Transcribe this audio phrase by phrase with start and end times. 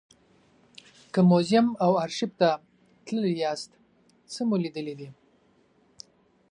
[1.13, 2.49] که موزیم او ارشیف ته
[3.05, 3.71] تللي یاست
[4.31, 5.09] څه مو لیدلي دي.